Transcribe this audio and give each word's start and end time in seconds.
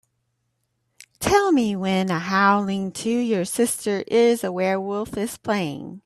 Tell 1.19 1.51
me 1.51 1.75
when 1.75 2.09
Howling 2.09 2.95
II: 3.05 3.21
Your 3.23 3.45
Sister 3.45 4.03
Is 4.07 4.43
a 4.43 4.51
Werewolf 4.51 5.15
is 5.15 5.37
playing. 5.37 5.99